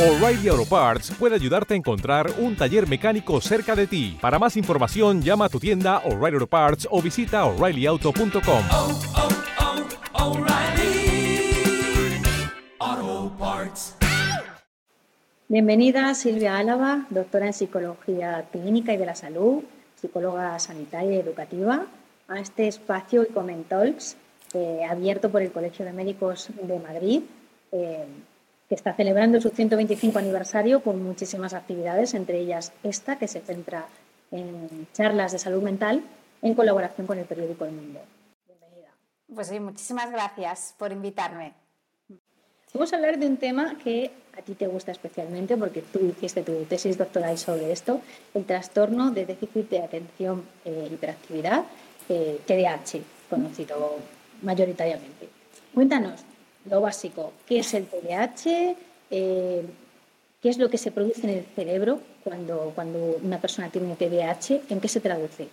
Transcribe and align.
O'Reilly 0.00 0.48
Auto 0.48 0.64
Parts 0.64 1.10
puede 1.18 1.34
ayudarte 1.34 1.74
a 1.74 1.76
encontrar 1.76 2.30
un 2.38 2.56
taller 2.56 2.88
mecánico 2.88 3.38
cerca 3.42 3.76
de 3.76 3.86
ti. 3.86 4.16
Para 4.18 4.38
más 4.38 4.56
información, 4.56 5.20
llama 5.20 5.44
a 5.44 5.48
tu 5.50 5.60
tienda 5.60 5.98
O'Reilly 6.06 6.36
Auto 6.36 6.46
Parts 6.46 6.88
o 6.90 7.02
visita 7.02 7.44
oreillyauto.com. 7.44 8.62
oh, 8.72 9.00
oh, 12.80 13.32
Parts. 13.38 13.96
Bienvenida 15.48 16.14
Silvia 16.14 16.56
Álava, 16.56 17.04
doctora 17.10 17.48
en 17.48 17.52
Psicología 17.52 18.46
Clínica 18.50 18.94
y 18.94 18.96
de 18.96 19.04
la 19.04 19.14
Salud, 19.14 19.64
psicóloga 19.96 20.58
sanitaria 20.60 21.16
y 21.16 21.18
educativa, 21.18 21.84
a 22.26 22.40
este 22.40 22.68
espacio 22.68 23.22
Icomentalks, 23.24 24.16
eh, 24.54 24.80
abierto 24.88 25.30
por 25.30 25.42
el 25.42 25.52
Colegio 25.52 25.84
de 25.84 25.92
Médicos 25.92 26.48
de 26.62 26.78
Madrid, 26.78 27.20
eh, 27.72 28.06
que 28.70 28.76
está 28.76 28.94
celebrando 28.94 29.40
su 29.40 29.50
125 29.50 30.16
aniversario 30.16 30.80
con 30.80 31.02
muchísimas 31.02 31.54
actividades, 31.54 32.14
entre 32.14 32.38
ellas 32.38 32.72
esta, 32.84 33.18
que 33.18 33.26
se 33.26 33.40
centra 33.40 33.86
en 34.30 34.86
charlas 34.92 35.32
de 35.32 35.40
salud 35.40 35.60
mental 35.60 36.04
en 36.40 36.54
colaboración 36.54 37.04
con 37.04 37.18
el 37.18 37.24
periódico 37.24 37.64
El 37.64 37.72
Mundo. 37.72 38.00
Bienvenida. 38.46 38.90
Pues 39.34 39.48
sí, 39.48 39.58
muchísimas 39.58 40.12
gracias 40.12 40.76
por 40.78 40.92
invitarme. 40.92 41.52
Vamos 42.72 42.92
a 42.92 42.96
hablar 42.96 43.18
de 43.18 43.26
un 43.26 43.38
tema 43.38 43.76
que 43.82 44.12
a 44.38 44.42
ti 44.42 44.54
te 44.54 44.68
gusta 44.68 44.92
especialmente 44.92 45.56
porque 45.56 45.82
tú 45.82 46.06
hiciste 46.06 46.44
tu 46.44 46.64
tesis 46.66 46.96
doctoral 46.96 47.38
sobre 47.38 47.72
esto, 47.72 48.00
el 48.34 48.44
trastorno 48.44 49.10
de 49.10 49.26
déficit 49.26 49.68
de 49.68 49.82
atención 49.82 50.44
e 50.64 50.88
hiperactividad, 50.92 51.64
eh, 52.08 52.40
TDAH, 52.46 53.00
conocido 53.28 53.96
mayoritariamente. 54.42 55.28
Cuéntanos 55.74 56.24
lo 56.64 56.80
básico, 56.80 57.32
¿qué 57.46 57.60
es 57.60 57.74
el 57.74 57.86
TDAH? 57.86 58.76
Eh, 59.10 59.64
¿Qué 60.40 60.48
es 60.48 60.58
lo 60.58 60.70
que 60.70 60.78
se 60.78 60.90
produce 60.90 61.22
en 61.22 61.30
el 61.30 61.44
cerebro 61.44 62.00
cuando, 62.24 62.72
cuando 62.74 62.98
una 63.22 63.40
persona 63.40 63.70
tiene 63.70 63.96
TDAH? 63.96 64.62
¿En 64.70 64.80
qué 64.80 64.88
se 64.88 65.00
traduce? 65.00 65.48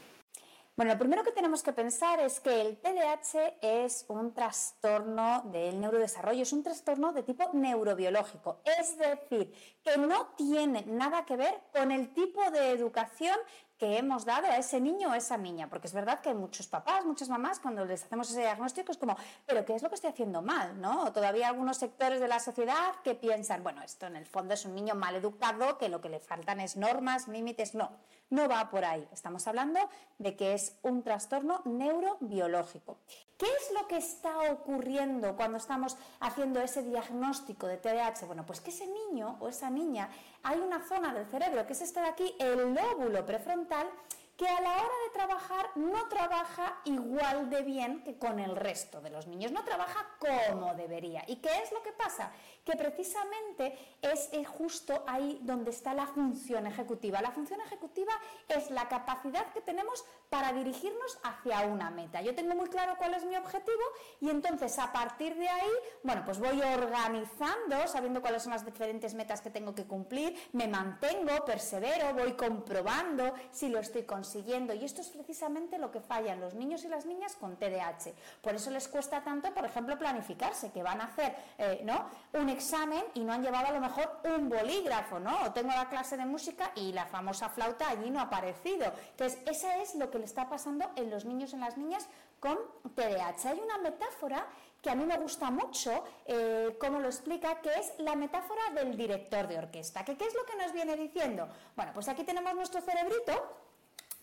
Bueno, 0.77 0.94
lo 0.94 0.99
primero 0.99 1.23
que 1.23 1.31
tenemos 1.31 1.64
que 1.64 1.73
pensar 1.73 2.19
es 2.19 2.39
que 2.39 2.61
el 2.61 2.77
TDAH 2.77 3.55
es 3.61 4.05
un 4.09 4.31
trastorno 4.31 5.41
del 5.52 5.81
neurodesarrollo, 5.81 6.44
es 6.44 6.53
un 6.53 6.61
trastorno 6.61 7.14
de 7.14 7.23
tipo 7.23 7.49
neurobiológico, 7.52 8.61
es 8.64 8.95
decir, 8.95 9.52
que 9.83 9.97
no 9.97 10.27
tiene 10.38 10.86
nada 10.86 11.25
que 11.25 11.36
ver 11.36 11.55
con 11.73 11.92
el 11.92 12.14
tipo 12.14 12.52
de 12.52 12.69
educación 12.73 13.36
que 13.78 13.97
hemos 13.97 14.25
dado 14.25 14.47
a 14.47 14.58
ese 14.58 14.81
niño 14.81 15.09
o 15.09 15.14
esa 15.14 15.38
niña, 15.38 15.70
porque 15.70 15.88
es 15.88 15.94
verdad 15.94 16.20
que 16.20 16.33
muchos 16.33 16.67
papás, 16.67 17.06
muchas 17.06 17.30
mamás, 17.30 17.59
cuando 17.59 17.86
les 17.86 18.03
hacemos 18.03 18.30
ese 18.30 18.42
diagnóstico 18.42 18.92
es 18.92 18.97
como, 18.97 19.16
pero 19.45 19.66
¿qué 19.66 19.75
es 19.75 19.83
lo 19.83 19.89
que 19.89 19.95
estoy 19.95 20.09
haciendo 20.09 20.42
mal? 20.42 20.80
¿no? 20.81 21.03
O 21.03 21.11
todavía 21.11 21.47
algunos 21.47 21.78
sectores 21.78 22.20
de 22.20 22.28
la 22.28 22.39
sociedad 22.39 22.95
que 23.03 23.16
piensan, 23.16 23.64
bueno, 23.64 23.83
esto 23.83 24.08
en 24.08 24.16
el 24.16 24.25
fondo 24.25 24.53
es 24.53 24.66
un 24.66 24.75
niño 24.75 24.95
mal 24.95 25.16
educado, 25.16 25.78
que 25.78 25.89
lo 25.89 26.02
que 26.02 26.09
le 26.09 26.20
faltan 26.20 26.59
es 26.59 26.75
normas, 26.75 27.28
límites, 27.28 27.75
no, 27.75 27.92
no 28.30 28.48
va 28.48 28.70
por 28.70 28.83
ahí. 28.83 29.08
Estamos 29.11 29.48
hablando 29.48 29.80
de 30.17 30.36
que 30.36 30.53
es 30.53 30.78
un 30.81 31.03
trastorno 31.03 31.61
neurobiológico. 31.66 32.98
¿Qué 33.38 33.45
es 33.45 33.71
lo 33.80 33.88
que 33.88 33.97
está 33.97 34.52
ocurriendo 34.52 35.35
cuando 35.35 35.59
estamos 35.59 35.95
haciendo 36.19 36.59
ese 36.59 36.81
diagnóstico 36.81 37.67
de 37.67 37.77
TDAH? 37.77 38.25
Bueno, 38.25 38.43
pues 38.47 38.61
que 38.61 38.71
ese 38.71 38.88
niño 38.88 39.38
o 39.39 39.47
esa 39.47 39.69
niña 39.69 40.09
hay 40.41 40.59
una 40.59 40.81
zona 40.81 41.13
del 41.13 41.27
cerebro 41.27 41.67
que 41.67 41.73
es 41.73 41.81
esta 41.81 42.02
de 42.02 42.08
aquí, 42.08 42.35
el 42.39 42.73
lóbulo 42.73 43.23
prefrontal, 43.27 43.88
que 44.35 44.47
a 44.47 44.61
la 44.61 44.71
hora 44.71 44.93
de 45.05 45.13
trabajar 45.13 45.69
no 45.75 46.08
trabaja 46.08 46.80
igual 46.85 47.49
de 47.52 47.61
bien 47.61 48.03
que 48.03 48.17
con 48.17 48.39
el 48.39 48.55
resto 48.55 49.02
de 49.02 49.11
los 49.11 49.27
niños, 49.27 49.52
no 49.52 49.63
trabaja 49.63 50.08
como 50.19 50.73
debería. 50.73 51.23
¿Y 51.27 51.38
qué 51.38 51.49
es 51.63 51.71
lo 51.71 51.83
que 51.83 51.91
pasa? 51.91 52.31
Que 52.67 52.75
precisamente 52.75 53.77
es 54.01 54.29
justo 54.47 55.03
ahí 55.07 55.39
donde 55.41 55.71
está 55.71 55.93
la 55.93 56.05
función 56.05 56.67
ejecutiva. 56.67 57.21
La 57.21 57.31
función 57.31 57.59
ejecutiva 57.61 58.13
es 58.47 58.69
la 58.69 58.87
capacidad 58.87 59.51
que 59.53 59.61
tenemos 59.61 60.05
para 60.29 60.51
dirigirnos 60.53 61.17
hacia 61.23 61.61
una 61.61 61.89
meta. 61.89 62.21
Yo 62.21 62.36
tengo 62.36 62.53
muy 62.55 62.69
claro 62.69 62.95
cuál 62.97 63.15
es 63.15 63.25
mi 63.25 63.36
objetivo 63.36 63.83
y 64.21 64.30
entonces 64.30 64.77
a 64.77 64.92
partir 64.92 65.36
de 65.36 65.49
ahí, 65.49 65.71
bueno, 66.03 66.23
pues 66.25 66.39
voy 66.39 66.61
organizando, 66.61 67.87
sabiendo 67.87 68.21
cuáles 68.21 68.43
son 68.43 68.52
las 68.52 68.65
diferentes 68.65 69.15
metas 69.15 69.42
que 69.42 69.49
tengo 69.49 69.73
que 69.73 69.86
cumplir, 69.86 70.37
me 70.53 70.67
mantengo, 70.67 71.43
persevero, 71.43 72.13
voy 72.13 72.33
comprobando 72.33 73.33
si 73.52 73.69
lo 73.69 73.80
estoy 73.80 74.03
consiguiendo 74.03 74.27
siguiendo. 74.27 74.73
Y 74.73 74.83
esto 74.83 75.02
es 75.02 75.09
precisamente 75.09 75.77
lo 75.77 75.92
que 75.92 76.02
fallan 76.02 76.39
los 76.39 76.53
niños 76.53 76.83
y 76.83 76.87
las 76.87 77.05
niñas 77.05 77.36
con 77.36 77.55
TDAH. 77.58 78.13
Por 78.42 78.55
eso 78.55 78.69
les 78.69 78.87
cuesta 78.87 79.23
tanto, 79.23 79.53
por 79.53 79.65
ejemplo, 79.65 79.97
planificarse, 79.97 80.71
que 80.71 80.83
van 80.83 81.02
a 81.02 81.05
hacer 81.05 81.36
eh, 81.58 81.81
¿no? 81.83 82.09
un 82.33 82.49
examen 82.57 83.03
y 83.13 83.21
no 83.21 83.33
han 83.33 83.43
llevado 83.43 83.67
a 83.67 83.71
lo 83.71 83.79
mejor 83.79 84.19
un 84.25 84.49
bolígrafo, 84.49 85.19
¿no? 85.19 85.43
O 85.45 85.51
tengo 85.51 85.69
la 85.69 85.87
clase 85.89 86.17
de 86.17 86.25
música 86.25 86.71
y 86.75 86.91
la 86.91 87.05
famosa 87.05 87.49
flauta 87.49 87.89
allí 87.89 88.09
no 88.09 88.19
ha 88.19 88.23
aparecido. 88.23 88.91
Entonces, 89.11 89.39
eso 89.45 89.67
es 89.81 89.95
lo 89.95 90.09
que 90.11 90.19
le 90.19 90.25
está 90.25 90.49
pasando 90.49 90.89
en 90.95 91.09
los 91.09 91.25
niños 91.25 91.51
y 91.51 91.55
en 91.55 91.61
las 91.61 91.77
niñas 91.77 92.07
con 92.39 92.57
TDAH. 92.95 93.49
Hay 93.49 93.59
una 93.59 93.77
metáfora 93.77 94.45
que 94.81 94.89
a 94.89 94.95
mí 94.95 95.05
me 95.05 95.17
gusta 95.17 95.49
mucho, 95.49 96.03
eh, 96.25 96.75
como 96.79 96.99
lo 96.99 97.07
explica, 97.07 97.61
que 97.61 97.69
es 97.73 97.93
la 97.99 98.15
metáfora 98.15 98.61
del 98.75 98.97
director 98.97 99.47
de 99.47 99.57
orquesta. 99.57 100.03
¿Que, 100.03 100.17
¿Qué 100.17 100.25
es 100.25 100.33
lo 100.35 100.45
que 100.45 100.55
nos 100.55 100.73
viene 100.73 100.95
diciendo? 100.95 101.47
Bueno, 101.75 101.91
pues 101.93 102.07
aquí 102.09 102.23
tenemos 102.23 102.53
nuestro 102.53 102.81
cerebrito 102.81 103.33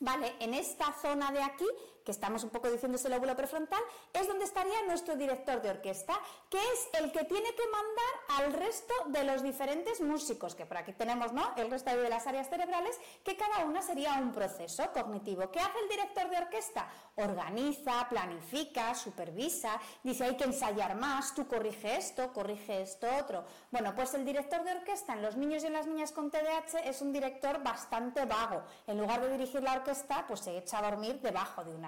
¿vale? 0.01 0.35
En 0.41 0.55
esta 0.55 0.93
zona 0.93 1.31
de 1.31 1.43
aquí, 1.43 1.67
que 2.05 2.13
estamos 2.13 2.45
un 2.45 2.51
poco 2.51 2.71
diciendo 2.71 2.97
ese 2.97 3.09
lóbulo 3.09 3.35
prefrontal, 3.35 3.83
es 4.13 4.29
donde 4.29 4.45
estaría 4.45 4.83
nuestro 4.87 5.17
director 5.17 5.63
de 5.63 5.71
orquesta, 5.71 6.19
que 6.51 6.59
es 6.59 6.89
el 7.01 7.11
que 7.13 7.25
tiene 7.25 7.55
que 7.55 7.67
mandar 7.69 8.45
al 8.45 8.53
resto 8.53 8.95
de 9.07 9.25
los 9.25 9.43
diferentes 9.43 10.01
músicos, 10.01 10.55
que 10.55 10.67
por 10.67 10.77
aquí 10.77 10.93
tenemos, 10.93 11.33
¿no? 11.33 11.55
El 11.57 11.71
resto 11.71 11.97
de 11.97 12.09
las 12.09 12.27
áreas 12.27 12.49
cerebrales, 12.49 12.99
que 13.25 13.37
cada 13.37 13.65
una 13.65 13.83
sería 13.83 14.15
un 14.15 14.33
proceso 14.33 14.93
cognitivo. 14.93 15.51
¿Qué 15.51 15.61
hace 15.61 15.79
el 15.81 15.89
director 15.89 16.29
de 16.29 16.37
orquesta? 16.37 16.89
Organiza, 17.17 18.09
planifica, 18.09 18.95
supervisa, 18.95 19.81
dice 20.03 20.25
hay 20.25 20.37
que 20.37 20.45
ensayar 20.45 20.95
más, 20.97 21.35
tú 21.35 21.47
corrige 21.47 21.97
esto, 21.97 22.33
corrige 22.33 22.83
esto 22.83 23.07
otro. 23.19 23.45
Bueno, 23.71 23.95
pues 23.95 24.15
el 24.15 24.25
director 24.25 24.63
de 24.65 24.73
orquesta 24.73 25.15
en 25.15 25.23
los 25.23 25.37
niños 25.37 25.63
y 25.63 25.67
en 25.67 25.73
las 25.73 25.87
niñas 25.87 26.13
con 26.13 26.31
TDAH 26.31 26.81
es 26.85 27.01
un 27.01 27.13
director 27.13 27.63
bastante 27.63 28.25
vago. 28.25 28.63
En 28.87 28.99
lugar 28.99 29.21
de 29.21 29.31
dirigir 29.31 29.63
la 29.63 29.75
orquesta, 29.75 30.27
pues 30.27 30.41
se 30.41 30.57
echa 30.57 30.79
a 30.79 30.91
dormir 30.91 31.21
debajo 31.21 31.65
de 31.65 31.75
un 31.75 31.85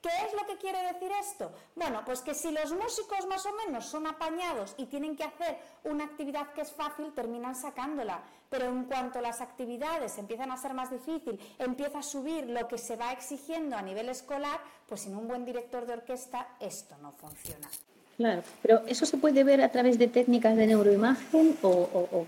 ¿Qué 0.00 0.08
es 0.26 0.32
lo 0.34 0.46
que 0.46 0.56
quiere 0.58 0.92
decir 0.92 1.10
esto? 1.20 1.52
Bueno, 1.74 2.02
pues 2.04 2.20
que 2.20 2.34
si 2.34 2.50
los 2.50 2.72
músicos 2.72 3.26
más 3.26 3.44
o 3.46 3.52
menos 3.66 3.86
son 3.86 4.06
apañados 4.06 4.74
y 4.76 4.86
tienen 4.86 5.16
que 5.16 5.24
hacer 5.24 5.58
una 5.84 6.04
actividad 6.04 6.52
que 6.52 6.62
es 6.62 6.72
fácil, 6.72 7.12
terminan 7.14 7.54
sacándola. 7.54 8.22
Pero 8.50 8.66
en 8.66 8.84
cuanto 8.84 9.20
las 9.20 9.40
actividades 9.40 10.16
empiezan 10.18 10.50
a 10.50 10.56
ser 10.56 10.74
más 10.74 10.90
difícil, 10.90 11.38
empieza 11.58 11.98
a 11.98 12.02
subir 12.02 12.48
lo 12.48 12.68
que 12.68 12.78
se 12.78 12.96
va 12.96 13.12
exigiendo 13.12 13.76
a 13.76 13.82
nivel 13.82 14.08
escolar, 14.08 14.60
pues 14.88 15.02
sin 15.02 15.16
un 15.16 15.26
buen 15.26 15.44
director 15.44 15.86
de 15.86 15.94
orquesta 15.94 16.56
esto 16.60 16.96
no 17.02 17.12
funciona. 17.12 17.68
Claro, 18.16 18.42
pero 18.62 18.82
¿eso 18.86 19.06
se 19.06 19.16
puede 19.16 19.42
ver 19.42 19.60
a 19.60 19.70
través 19.70 19.98
de 19.98 20.06
técnicas 20.06 20.56
de 20.56 20.68
neuroimagen 20.68 21.58
o 21.62 22.26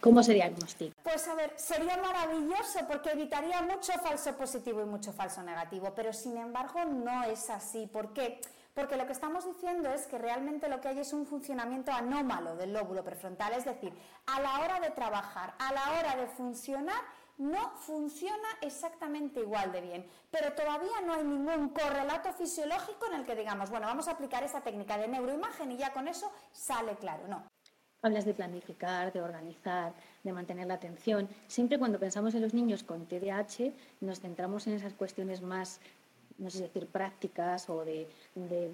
¿Cómo 0.00 0.22
se 0.22 0.34
diagnostica? 0.34 0.94
Pues 1.02 1.26
a 1.26 1.34
ver, 1.34 1.52
sería 1.56 1.96
maravilloso 1.96 2.80
porque 2.86 3.10
evitaría 3.10 3.62
mucho 3.62 3.92
falso 3.94 4.36
positivo 4.36 4.80
y 4.80 4.84
mucho 4.84 5.12
falso 5.12 5.42
negativo, 5.42 5.92
pero 5.94 6.12
sin 6.12 6.36
embargo 6.36 6.84
no 6.84 7.24
es 7.24 7.50
así. 7.50 7.86
¿Por 7.86 8.12
qué? 8.12 8.40
Porque 8.74 8.96
lo 8.96 9.06
que 9.06 9.12
estamos 9.12 9.44
diciendo 9.44 9.90
es 9.90 10.06
que 10.06 10.18
realmente 10.18 10.68
lo 10.68 10.80
que 10.80 10.86
hay 10.86 11.00
es 11.00 11.12
un 11.12 11.26
funcionamiento 11.26 11.90
anómalo 11.90 12.54
del 12.54 12.72
lóbulo 12.72 13.02
prefrontal, 13.02 13.52
es 13.54 13.64
decir, 13.64 13.92
a 14.26 14.40
la 14.40 14.60
hora 14.60 14.78
de 14.78 14.90
trabajar, 14.90 15.54
a 15.58 15.72
la 15.72 15.98
hora 15.98 16.14
de 16.14 16.28
funcionar, 16.28 17.02
no 17.38 17.70
funciona 17.78 18.48
exactamente 18.60 19.40
igual 19.40 19.72
de 19.72 19.80
bien, 19.80 20.06
pero 20.30 20.52
todavía 20.52 21.00
no 21.04 21.14
hay 21.14 21.24
ningún 21.24 21.70
correlato 21.70 22.32
fisiológico 22.32 23.06
en 23.06 23.14
el 23.14 23.26
que 23.26 23.34
digamos, 23.34 23.70
bueno, 23.70 23.86
vamos 23.86 24.06
a 24.06 24.12
aplicar 24.12 24.44
esa 24.44 24.60
técnica 24.60 24.96
de 24.96 25.08
neuroimagen 25.08 25.72
y 25.72 25.76
ya 25.76 25.92
con 25.92 26.06
eso 26.06 26.30
sale 26.52 26.96
claro, 26.96 27.26
no. 27.26 27.48
Hablas 28.00 28.24
de 28.24 28.32
planificar, 28.34 29.12
de 29.12 29.20
organizar, 29.20 29.92
de 30.22 30.32
mantener 30.32 30.66
la 30.68 30.74
atención. 30.74 31.28
Siempre 31.48 31.78
cuando 31.78 31.98
pensamos 31.98 32.34
en 32.34 32.42
los 32.42 32.54
niños 32.54 32.84
con 32.84 33.06
TDAH 33.06 33.72
nos 34.00 34.20
centramos 34.20 34.66
en 34.68 34.74
esas 34.74 34.94
cuestiones 34.94 35.42
más, 35.42 35.80
no 36.38 36.48
sé 36.48 36.62
decir, 36.62 36.86
prácticas 36.86 37.68
o 37.68 37.84
de, 37.84 38.08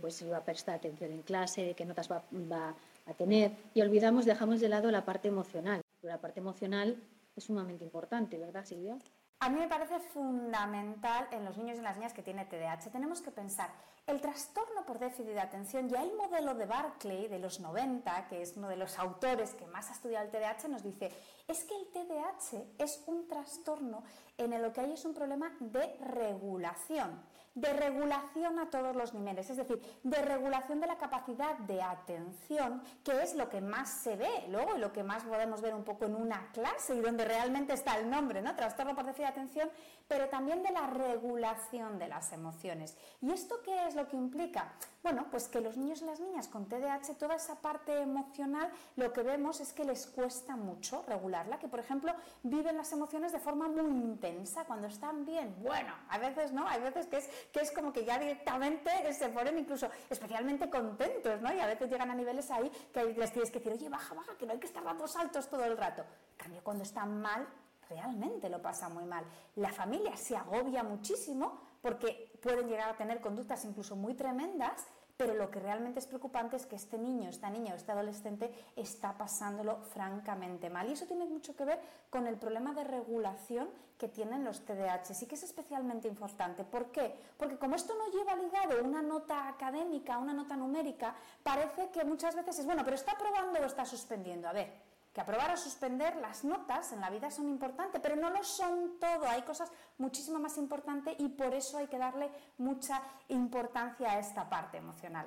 pues, 0.01 0.17
si 0.17 0.27
va 0.27 0.39
a 0.39 0.45
prestar 0.45 0.75
atención 0.75 1.11
en 1.11 1.23
clase, 1.23 1.63
de 1.63 1.75
qué 1.75 1.87
notas 1.87 2.11
va 2.11 2.75
a 3.07 3.15
tener 3.15 3.53
y 3.73 3.81
olvidamos, 3.81 4.27
dejamos 4.27 4.61
de 4.61 4.69
lado 4.69 4.91
la 4.91 5.07
parte 5.07 5.29
emocional. 5.29 5.81
La 6.03 6.19
parte 6.19 6.41
emocional 6.41 6.97
es 7.35 7.45
sumamente 7.45 7.83
importante, 7.83 8.37
¿verdad, 8.39 8.67
Silvia? 8.67 8.99
A 9.41 9.49
mí 9.51 9.59
me 9.59 9.69
parece 9.69 10.01
fundamental 10.01 11.29
en 11.31 11.45
los 11.45 11.57
niños 11.57 11.79
y 11.79 11.83
las 11.83 11.97
niñas 11.97 12.15
que 12.15 12.23
tienen 12.23 12.49
TDAH. 12.49 12.91
Tenemos 12.91 13.21
que 13.21 13.31
pensar, 13.31 13.71
el 14.07 14.21
trastorno 14.21 14.85
por 14.87 14.99
déficit 14.99 15.33
de 15.33 15.41
atención, 15.41 15.89
ya 15.89 16.03
el 16.03 16.15
modelo 16.15 16.55
de 16.55 16.67
Barclay 16.67 17.29
de 17.29 17.39
los 17.39 17.61
90, 17.61 18.29
que 18.29 18.43
es 18.43 18.57
uno 18.57 18.69
de 18.69 18.77
los 18.77 18.99
autores 18.99 19.55
que 19.55 19.67
más 19.67 19.91
ha 19.91 19.95
estudiado 19.95 20.27
el 20.27 20.31
TDAH, 20.31 20.69
nos 20.69 20.83
dice, 20.83 21.11
es 21.49 21.65
que 21.65 21.75
el 21.75 21.87
TDAH 21.89 22.65
es 22.79 23.03
un 23.07 23.29
trastorno 23.29 24.03
en 24.37 24.53
el 24.53 24.73
que 24.73 24.81
hay 24.81 24.93
es 24.93 25.05
un 25.05 25.15
problema 25.15 25.57
de 25.61 25.97
regulación. 26.01 27.23
De 27.55 27.73
regulación 27.73 28.59
a 28.59 28.71
todos 28.71 28.97
los 28.97 29.15
niveles, 29.15 29.49
es 29.49 29.57
decir, 29.57 29.81
de 30.03 30.23
regulación 30.23 30.81
de 30.81 30.87
la 30.87 30.99
capacidad 30.99 31.57
de 31.59 31.83
atención, 31.83 32.83
que 33.05 33.23
es 33.23 33.35
lo 33.35 33.49
que 33.49 33.61
más 33.61 33.89
se 33.89 34.17
ve 34.17 34.47
luego 34.49 34.77
y 34.77 34.81
lo 34.81 34.93
que 34.93 35.05
más 35.05 35.25
podemos 35.25 35.61
ver 35.61 35.75
un 35.75 35.85
poco 35.85 36.05
en 36.05 36.17
una 36.17 36.51
clase 36.53 36.95
y 36.95 37.01
donde 37.01 37.25
realmente 37.25 37.73
está 37.73 37.99
el 37.99 38.11
nombre, 38.11 38.43
¿no? 38.43 38.55
Trastorno 38.57 38.95
por 38.95 39.05
déficit 39.05 39.25
de 39.25 39.31
atención, 39.31 39.71
pero 40.09 40.29
también 40.29 40.63
de 40.63 40.71
la 40.71 40.87
regulación 40.87 41.99
de 41.99 42.09
las 42.09 42.33
emociones. 42.33 42.97
¿Y 43.23 43.31
esto 43.31 43.61
qué 43.63 43.87
es 43.87 43.95
lo 43.95 44.09
que 44.09 44.17
implica? 44.17 44.73
Bueno, 45.03 45.27
pues 45.31 45.49
que 45.49 45.61
los 45.61 45.77
niños 45.77 46.03
y 46.03 46.07
las 46.07 46.21
niñas 46.21 46.49
con 46.49 46.67
TDAH, 46.67 47.15
toda 47.19 47.37
esa 47.37 47.57
parte 47.57 48.01
emocional, 48.01 48.71
lo 48.97 49.13
que 49.13 49.23
vemos 49.23 49.61
es 49.61 49.73
que 49.73 49.85
les 49.85 50.07
cuesta 50.07 50.57
mucho 50.57 51.05
regularla, 51.07 51.59
que 51.59 51.69
por 51.69 51.81
ejemplo 51.81 52.13
viven 52.43 52.77
las 52.77 52.93
emociones 52.93 53.33
de 53.33 53.39
forma 53.39 53.69
muy 53.69 53.91
intensa, 53.91 54.65
cuando 54.65 54.87
están 54.87 55.25
bien, 55.25 55.55
bueno, 55.63 55.95
a 56.09 56.19
veces 56.19 56.53
no, 56.53 56.67
hay 56.69 56.81
veces 56.81 57.07
que 57.07 57.19
es, 57.19 57.29
que 57.53 57.61
es 57.61 57.71
como 57.73 57.93
que 57.93 58.05
ya 58.05 58.19
directamente 58.19 59.13
se 59.13 59.29
ponen 59.29 59.59
incluso 59.59 59.89
especialmente 60.09 60.69
contentos, 60.69 61.41
¿no? 61.41 61.53
Y 61.53 61.61
a 61.61 61.67
veces 61.67 61.91
llegan 61.91 62.11
a 62.11 62.15
niveles 62.15 62.51
ahí 62.51 62.71
que 62.93 63.05
les 63.05 63.33
tienes 63.33 63.51
que 63.51 63.59
decir, 63.59 63.73
oye, 63.73 63.89
baja, 63.89 64.15
baja, 64.15 64.37
que 64.37 64.47
no 64.47 64.53
hay 64.53 64.59
que 64.59 64.67
estar 64.67 64.85
dando 64.85 65.07
saltos 65.07 65.49
todo 65.49 65.65
el 65.65 65.77
rato. 65.77 66.03
En 66.03 66.37
cambio, 66.37 66.61
cuando 66.63 66.83
están 66.83 67.21
mal, 67.21 67.47
realmente 67.89 68.49
lo 68.49 68.61
pasa 68.61 68.89
muy 68.89 69.05
mal. 69.05 69.25
La 69.57 69.73
familia 69.73 70.17
se 70.17 70.37
agobia 70.37 70.83
muchísimo 70.83 71.61
porque 71.83 72.33
pueden 72.43 72.69
llegar 72.69 72.89
a 72.89 72.97
tener 72.97 73.21
conductas 73.21 73.65
incluso 73.65 73.95
muy 73.95 74.15
tremendas 74.15 74.87
pero 75.17 75.35
lo 75.35 75.51
que 75.51 75.61
realmente 75.61 76.01
es 76.01 76.07
preocupante 76.07 76.57
es 76.57 76.67
que 76.67 76.75
este 76.75 76.99
niño, 76.99 77.31
esta 77.31 77.49
niña 77.49 77.73
o 77.73 77.77
este 77.77 77.93
adolescente 77.93 78.53
está 78.75 79.17
pasándolo 79.17 79.79
francamente 79.93 80.71
mal. 80.71 80.89
Y 80.89 80.93
eso 80.93 81.07
tiene 81.07 81.25
mucho 81.25 81.55
que 81.55 81.65
ver 81.65 81.81
con 82.11 82.27
el 82.27 82.37
problema 82.37 82.75
de 82.75 82.83
regulación 82.83 83.69
que 83.97 84.09
tienen 84.09 84.45
los 84.45 84.65
TDAH. 84.65 85.15
Sí 85.15 85.27
que 85.27 85.37
es 85.37 85.45
especialmente 85.45 86.09
importante. 86.09 86.65
¿Por 86.65 86.91
qué? 86.91 87.15
Porque 87.37 87.59
como 87.59 87.77
esto 87.77 87.95
no 87.95 88.11
lleva 88.11 88.35
ligado 88.35 88.85
una 88.85 89.03
nota 89.03 89.47
académica, 89.49 90.19
una 90.19 90.33
nota 90.33 90.57
numérica, 90.57 91.15
parece 91.45 91.91
que 91.91 92.05
muchas 92.05 92.35
veces 92.35 92.59
es, 92.59 92.67
bueno, 92.67 92.83
pero 92.85 92.97
está 92.97 93.13
aprobando 93.13 93.61
o 93.61 93.65
está 93.65 93.85
suspendiendo. 93.85 94.49
A 94.49 94.53
ver, 94.53 94.73
que 95.15 95.21
aprobar 95.21 95.53
o 95.53 95.57
suspender 95.57 96.17
las 96.17 96.43
notas 96.43 96.93
en 96.93 97.01
la 97.01 97.09
vida 97.09 97.31
son 97.31 97.49
importantes, 97.49 98.01
pero 98.03 98.17
no 98.17 98.31
lo 98.31 98.43
son 98.43 98.99
todo. 98.99 99.27
Hay 99.29 99.43
cosas 99.43 99.71
muchísimo 99.97 100.41
más 100.41 100.59
importantes 100.59 101.15
y 101.19 101.29
por 101.29 101.55
eso 101.55 101.79
hay 101.79 101.87
que 101.87 101.99
darle 101.99 102.29
mucha 102.59 103.01
importancia 103.29 104.11
a 104.11 104.19
esta 104.19 104.51
parte 104.51 104.79
emocional. 104.79 105.27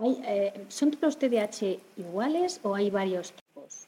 Eh, 0.00 0.66
¿Son 0.68 0.90
todos 0.90 1.02
los 1.02 1.18
TDAH 1.18 1.80
iguales 1.96 2.60
o 2.62 2.74
hay 2.74 2.90
varios 2.90 3.32
tipos? 3.32 3.86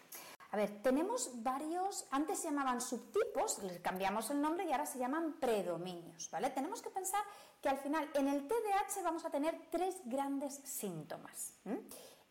A 0.53 0.57
ver, 0.57 0.83
tenemos 0.83 1.31
varios, 1.43 2.07
antes 2.11 2.39
se 2.39 2.49
llamaban 2.49 2.81
subtipos, 2.81 3.59
les 3.65 3.81
cambiamos 3.81 4.31
el 4.31 4.41
nombre 4.41 4.65
y 4.65 4.73
ahora 4.73 4.87
se 4.87 4.99
llaman 4.99 5.35
predominios, 5.35 6.31
¿vale? 6.31 6.49
Tenemos 6.51 6.81
que 6.81 6.89
pensar 6.89 7.21
que 7.61 7.69
al 7.69 7.77
final 7.79 8.09
en 8.15 8.29
el 8.29 8.49
TDAH 8.49 9.03
vamos 9.03 9.27
a 9.27 9.31
tener 9.31 9.61
tres 9.71 9.97
grandes 10.07 10.55
síntomas. 10.65 11.53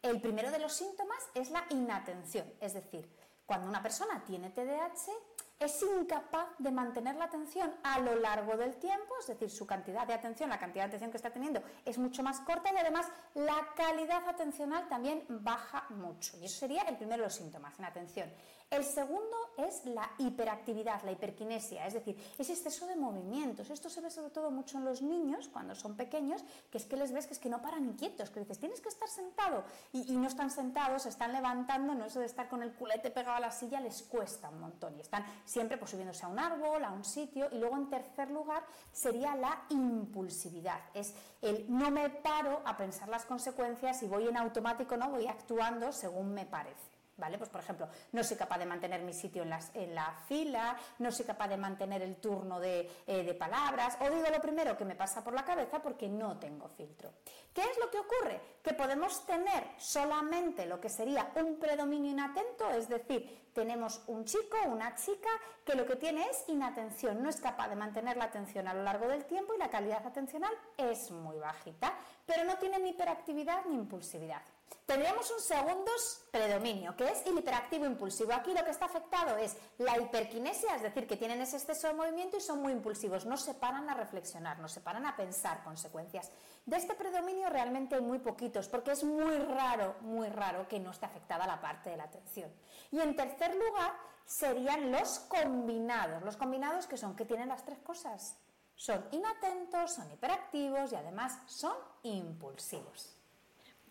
El 0.06 0.22
primero 0.22 0.52
de 0.52 0.60
los 0.60 0.72
síntomas 0.72 1.18
es 1.34 1.50
la 1.50 1.66
inatención, 1.72 2.46
es 2.60 2.76
decir, 2.76 3.10
cuando 3.44 3.68
una 3.68 3.82
persona 3.82 4.24
tiene 4.24 4.52
TDAH 4.52 5.12
es 5.58 5.82
incapaz 5.82 6.48
de 6.60 6.70
mantener 6.70 7.16
la 7.16 7.26
atención 7.26 7.74
a 7.82 8.00
lo 8.00 8.16
largo 8.20 8.56
del 8.56 8.76
tiempo, 8.76 9.16
es 9.20 9.26
decir, 9.26 9.50
su 9.50 9.66
cantidad 9.66 10.06
de 10.06 10.14
atención, 10.14 10.52
la 10.52 10.60
cantidad 10.60 10.84
de 10.84 10.90
atención 10.90 11.10
que 11.10 11.18
está 11.18 11.32
teniendo 11.32 11.64
es 11.86 11.98
mucho 11.98 12.22
más 12.22 12.40
corta 12.42 12.72
y 12.72 12.78
además 12.78 13.08
la 13.34 13.74
calidad 13.76 14.30
atencional 14.30 14.88
también 14.88 15.26
baja 15.28 15.88
mucho. 15.90 16.38
Y 16.38 16.46
eso 16.46 16.60
sería 16.60 16.84
el 16.84 16.98
primero 16.98 17.22
de 17.22 17.28
los 17.28 17.36
síntomas, 17.36 17.80
en 17.80 17.86
atención. 17.86 18.32
El 18.72 18.84
segundo 18.84 19.38
es 19.58 19.86
la 19.86 20.10
hiperactividad, 20.18 21.04
la 21.04 21.12
hiperquinesia, 21.12 21.86
es 21.86 21.94
decir, 21.94 22.18
ese 22.38 22.54
exceso 22.54 22.88
de 22.88 22.96
movimientos. 22.96 23.70
Esto 23.70 23.90
se 23.90 24.02
ve 24.02 24.10
sobre 24.10 24.32
todo 24.32 24.52
mucho 24.52 24.78
en 24.80 24.86
los 24.86 25.02
niños 25.02 25.48
cuando 25.48 25.76
son 25.76 25.96
pequeños, 25.96 26.44
que 26.72 26.80
es 26.80 26.86
que 26.86 26.98
les 26.98 27.14
ves 27.14 27.28
que 27.28 27.34
es 27.34 27.40
que 27.40 27.48
no 27.48 27.62
paran 27.62 27.86
inquietos, 27.86 28.32
que 28.32 28.40
dices, 28.40 28.60
tienes 28.60 28.82
que 28.82 28.90
estar 28.90 29.08
sentado 29.08 29.64
y, 29.94 30.12
y 30.12 30.18
no 30.18 30.28
están 30.28 30.50
sentados, 30.50 31.04
se 31.04 31.10
están 31.10 31.32
levantando, 31.32 31.94
no 31.94 32.06
eso 32.06 32.20
de 32.20 32.26
estar 32.26 32.50
con 32.50 32.64
el 32.64 32.74
culete 32.74 33.12
pegado 33.12 33.38
a 33.38 33.40
la 33.40 33.52
silla 33.52 33.80
les 33.80 34.02
cuesta 34.04 34.50
un 34.50 34.60
montón 34.60 34.98
y 34.98 35.02
están 35.02 35.24
siempre 35.46 35.78
pues, 35.78 35.92
subiéndose 35.92 36.26
a 36.26 36.28
un 36.28 36.40
árbol, 36.40 36.84
a 36.84 36.92
un 36.92 37.06
sitio. 37.06 37.48
Y 37.52 37.60
luego 37.60 37.78
en 37.78 37.90
tercer 37.90 38.32
lugar 38.32 38.66
sería 38.92 39.36
la 39.36 39.66
impulsividad, 39.70 40.80
es 40.94 41.14
el 41.42 41.66
no 41.70 41.92
me 41.92 42.10
paro 42.10 42.62
a 42.66 42.76
pensar 42.76 43.08
las 43.10 43.26
consecuencias 43.26 44.02
y 44.04 44.08
voy 44.08 44.28
en 44.28 44.38
automático, 44.38 44.98
no 44.98 45.12
voy 45.12 45.28
actuando 45.28 45.92
según 45.92 46.34
me 46.34 46.46
parece. 46.46 46.95
¿Vale? 47.18 47.38
Pues 47.38 47.50
por 47.50 47.62
ejemplo, 47.62 47.88
no 48.12 48.24
soy 48.24 48.36
capaz 48.36 48.58
de 48.58 48.66
mantener 48.66 49.02
mi 49.02 49.14
sitio 49.14 49.44
en, 49.44 49.96
la 49.96 50.12
fila, 50.28 50.76
no 51.00 51.12
soy 51.12 51.26
capaz 51.26 51.48
de 51.48 51.56
mantener 51.56 52.02
el 52.02 52.18
turno 52.18 52.60
de, 52.60 52.92
eh, 53.08 53.24
de, 53.24 53.34
palabras, 53.34 53.98
o 54.02 54.10
digo 54.10 54.28
lo 54.30 54.42
primero 54.42 54.76
que 54.76 54.84
me 54.84 54.96
pasa 54.96 55.24
por 55.24 55.34
la 55.34 55.46
cabeza 55.46 55.82
porque 55.82 56.10
no 56.10 56.38
tengo 56.38 56.68
filtro. 56.68 57.14
¿Qué 57.54 57.62
es 57.62 57.78
lo 57.82 57.90
que 57.90 58.00
ocurre? 58.00 58.42
Que 58.62 58.74
podemos 58.74 59.26
tener 59.26 59.64
solamente 59.78 60.66
lo 60.66 60.82
que 60.82 60.90
sería 60.90 61.32
un 61.36 61.58
predominio 61.58 62.12
inatento, 62.12 62.70
es 62.72 62.90
decir, 62.90 63.46
tenemos 63.54 64.02
un 64.08 64.26
chico 64.26 64.58
una 64.68 64.96
chica 64.96 65.30
que 65.64 65.76
lo 65.76 65.86
que 65.86 65.96
tiene 65.96 66.28
es 66.30 66.44
inatención, 66.48 67.22
no 67.24 67.30
es 67.30 67.40
capaz 67.40 67.70
de 67.70 67.76
mantener 67.76 68.18
la 68.18 68.26
atención 68.26 68.68
a 68.68 68.74
lo 68.74 68.84
largo 68.84 69.08
del 69.08 69.26
tiempo 69.26 69.54
y 69.54 69.58
la 69.58 69.70
calidad 69.70 70.06
atencional 70.06 70.54
es 70.78 71.12
muy 71.12 71.38
bajita, 71.38 71.94
pero 72.26 72.44
no 72.44 72.58
tiene 72.58 72.80
ni 72.80 72.90
hiperactividad 72.90 73.66
ni 73.66 73.76
impulsividad. 73.76 74.42
Tendríamos 74.86 75.32
un 75.32 75.40
segundo 75.40 75.92
predominio, 76.30 76.96
que 76.96 77.10
es 77.10 77.26
el 77.26 77.40
hiperactivo 77.40 77.86
impulsivo. 77.86 78.34
Aquí 78.34 78.54
lo 78.54 78.64
que 78.64 78.70
está 78.70 78.86
afectado 78.86 79.36
es 79.38 79.58
la 79.80 79.98
hiperquinesia, 79.98 80.76
es 80.76 80.84
decir, 80.84 81.08
que 81.08 81.18
tienen 81.18 81.42
ese 81.42 81.58
exceso 81.58 81.88
de 81.88 81.96
movimiento 81.96 82.38
y 82.38 82.42
son 82.42 82.62
muy 82.62 82.72
impulsivos, 82.72 83.26
no 83.26 83.36
se 83.36 83.56
paran 83.56 83.90
a 83.90 83.96
reflexionar, 83.96 84.60
no 84.60 84.68
se 84.68 84.82
paran 84.82 85.08
a 85.08 85.16
pensar 85.16 85.64
consecuencias. 85.64 86.32
De 86.68 86.78
este 86.78 86.94
predominio 86.94 87.50
realmente 87.50 87.96
hay 87.96 88.02
muy 88.02 88.20
poquitos, 88.20 88.68
porque 88.68 88.92
es 88.92 89.04
muy 89.04 89.38
raro, 89.40 89.96
muy 90.02 90.30
raro 90.30 90.68
que 90.68 90.80
no 90.80 90.92
esté 90.92 91.08
afectada 91.08 91.48
la 91.48 91.60
parte 91.60 91.90
de 91.90 91.98
la 91.98 92.04
atención. 92.04 92.54
Y 92.92 93.00
en 93.00 93.16
tercer 93.16 93.56
lugar 93.56 93.92
serían 94.26 94.92
los 94.92 95.20
combinados. 95.20 96.22
Los 96.22 96.38
combinados 96.38 96.86
que 96.86 96.98
son, 96.98 97.16
que 97.16 97.26
tienen 97.26 97.50
las 97.50 97.66
tres 97.66 97.80
cosas. 97.80 98.38
Son 98.76 99.04
inatentos, 99.12 99.94
son 99.94 100.12
hiperactivos 100.12 100.92
y 100.92 100.96
además 100.96 101.40
son 101.48 101.76
impulsivos. 102.04 103.16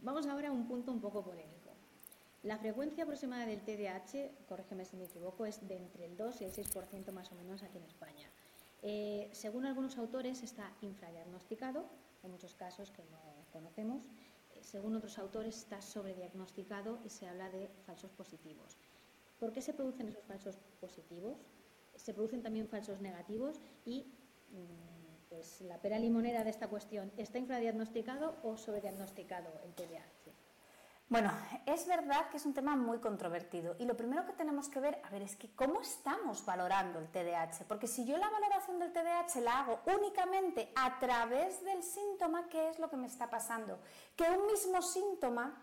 Vamos 0.05 0.27
ahora 0.27 0.49
a 0.49 0.53
un 0.53 0.69
punto 0.69 0.93
un 0.93 1.01
poco 1.01 1.25
polémico. 1.25 1.71
La 2.43 2.59
frecuencia 2.59 3.05
aproximada 3.05 3.47
del 3.47 3.63
TDAH, 3.63 4.45
corrígeme 4.47 4.85
si 4.85 4.99
me 4.99 5.07
equivoco, 5.07 5.47
es 5.47 5.67
de 5.67 5.79
entre 5.79 6.05
el 6.05 6.15
2 6.15 6.43
y 6.43 6.45
el 6.45 6.53
6% 6.53 7.11
más 7.11 7.33
o 7.33 7.35
menos 7.35 7.63
aquí 7.63 7.79
en 7.79 7.85
España. 7.85 8.29
Eh, 8.83 9.31
según 9.33 9.65
algunos 9.65 9.97
autores 9.97 10.43
está 10.43 10.71
infradiagnosticado, 10.83 11.87
en 12.23 12.31
muchos 12.33 12.55
casos 12.55 12.91
que 12.91 13.03
no 13.05 13.19
conocemos. 13.51 14.03
Eh, 14.55 14.61
según 14.61 14.95
otros 14.95 15.19
autores 15.19 15.57
está 15.57 15.81
sobrediagnosticado 15.81 16.99
y 17.03 17.09
se 17.09 17.27
habla 17.27 17.49
de 17.49 17.71
falsos 17.87 18.11
positivos. 18.11 18.77
¿Por 19.41 19.55
qué 19.55 19.63
se 19.63 19.73
producen 19.73 20.09
esos 20.09 20.25
falsos 20.25 20.59
positivos? 20.83 21.39
Se 21.97 22.13
producen 22.13 22.43
también 22.43 22.69
falsos 22.69 23.01
negativos 23.01 23.59
y 23.87 24.03
mm, 24.51 25.04
la 25.61 25.79
pera 25.79 25.99
limonera 25.99 26.45
de 26.45 26.51
esta 26.51 26.69
cuestión, 26.69 27.13
¿está 27.17 27.39
infradiagnosticado 27.39 28.37
o 28.43 28.57
sobrediagnosticado 28.57 29.49
el 29.65 29.75
TDAH? 29.75 30.25
Bueno, 31.09 31.31
es 31.67 31.87
verdad 31.87 32.31
que 32.31 32.39
es 32.39 32.47
un 32.47 32.55
tema 32.55 32.77
muy 32.77 32.99
controvertido 32.99 33.77
y 33.79 33.85
lo 33.85 33.97
primero 33.97 34.25
que 34.25 34.33
tenemos 34.33 34.69
que 34.69 34.81
ver, 34.81 35.01
a 35.05 35.11
ver, 35.11 35.23
es 35.23 35.37
que 35.37 35.55
cómo 35.55 35.81
estamos 35.81 36.45
valorando 36.47 36.99
el 36.99 37.09
TDAH, 37.09 37.67
porque 37.69 37.87
si 37.87 38.07
yo 38.07 38.17
la 38.17 38.31
valoración 38.31 38.79
del 38.79 38.93
TDAH 38.93 39.41
la 39.43 39.61
hago 39.61 39.81
únicamente 39.97 40.73
a 40.75 40.99
través 40.99 41.63
del 41.63 41.83
síntoma, 41.83 42.49
¿qué 42.49 42.71
es 42.71 42.79
lo 42.79 42.89
que 42.89 42.97
me 42.97 43.07
está 43.07 43.29
pasando? 43.29 43.79
Que 44.17 44.25
un 44.25 44.47
mismo 44.47 44.81
síntoma 44.81 45.55